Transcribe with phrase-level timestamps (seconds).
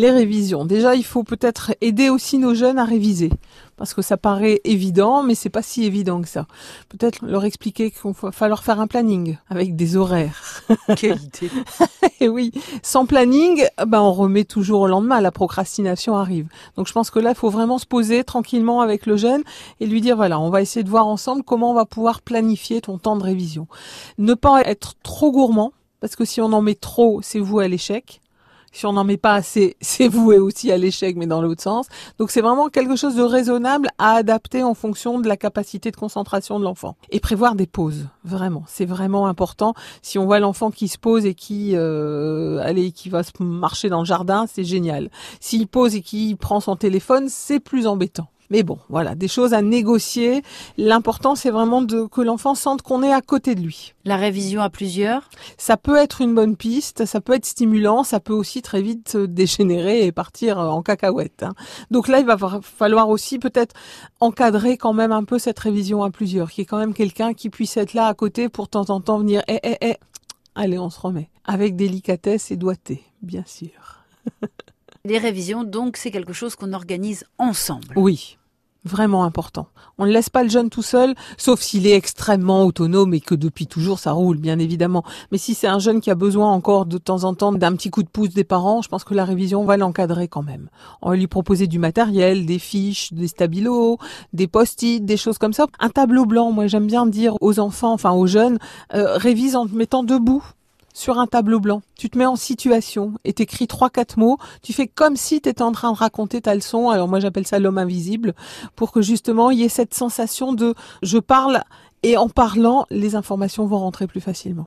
[0.00, 0.64] Les révisions.
[0.64, 3.28] Déjà, il faut peut-être aider aussi nos jeunes à réviser
[3.76, 6.46] parce que ça paraît évident, mais c'est pas si évident que ça.
[6.88, 10.62] Peut-être leur expliquer qu'il va falloir faire un planning avec des horaires.
[10.96, 11.50] Quelle idée
[12.18, 12.50] Et oui,
[12.82, 15.20] sans planning, ben on remet toujours au lendemain.
[15.20, 16.48] La procrastination arrive.
[16.78, 19.42] Donc je pense que là, il faut vraiment se poser tranquillement avec le jeune
[19.80, 22.80] et lui dire voilà, on va essayer de voir ensemble comment on va pouvoir planifier
[22.80, 23.66] ton temps de révision.
[24.16, 27.68] Ne pas être trop gourmand parce que si on en met trop, c'est vous à
[27.68, 28.22] l'échec.
[28.72, 31.86] Si on n'en met pas assez, c'est voué aussi à l'échec, mais dans l'autre sens.
[32.18, 35.96] Donc c'est vraiment quelque chose de raisonnable à adapter en fonction de la capacité de
[35.96, 36.96] concentration de l'enfant.
[37.10, 38.64] Et prévoir des pauses, vraiment.
[38.66, 39.74] C'est vraiment important.
[40.02, 44.00] Si on voit l'enfant qui se pose et qui, euh, allez, qui va marcher dans
[44.00, 45.10] le jardin, c'est génial.
[45.40, 48.28] S'il pose et qu'il prend son téléphone, c'est plus embêtant.
[48.50, 50.42] Mais bon, voilà, des choses à négocier.
[50.76, 53.94] L'important, c'est vraiment de, que l'enfant sente qu'on est à côté de lui.
[54.04, 55.30] La révision à plusieurs?
[55.56, 59.16] Ça peut être une bonne piste, ça peut être stimulant, ça peut aussi très vite
[59.16, 61.44] dégénérer et partir en cacahuète.
[61.44, 61.54] Hein.
[61.92, 63.74] Donc là, il va falloir aussi peut-être
[64.18, 67.50] encadrer quand même un peu cette révision à plusieurs, qui est quand même quelqu'un qui
[67.50, 69.96] puisse être là à côté pour de temps en temps venir, eh, eh, eh,
[70.56, 71.30] allez, on se remet.
[71.44, 74.04] Avec délicatesse et doigté, bien sûr.
[75.04, 77.94] Les révisions, donc, c'est quelque chose qu'on organise ensemble.
[77.96, 78.36] Oui,
[78.84, 79.66] Vraiment important.
[79.98, 83.34] On ne laisse pas le jeune tout seul, sauf s'il est extrêmement autonome et que
[83.34, 85.04] depuis toujours ça roule, bien évidemment.
[85.30, 87.90] Mais si c'est un jeune qui a besoin encore de temps en temps d'un petit
[87.90, 90.70] coup de pouce des parents, je pense que la révision va l'encadrer quand même.
[91.02, 93.98] On va lui proposer du matériel, des fiches, des stabilos,
[94.32, 95.66] des post-it, des choses comme ça.
[95.78, 98.58] Un tableau blanc, moi j'aime bien dire aux enfants, enfin aux jeunes,
[98.94, 100.42] euh, révise en te mettant debout
[100.92, 101.82] sur un tableau blanc.
[101.96, 104.38] Tu te mets en situation et t'écris trois quatre mots.
[104.62, 106.90] Tu fais comme si tu étais en train de raconter ta leçon.
[106.90, 108.34] Alors moi j'appelle ça l'homme invisible
[108.76, 111.62] pour que justement il y ait cette sensation de je parle
[112.02, 114.58] et en parlant les informations vont rentrer plus facilement.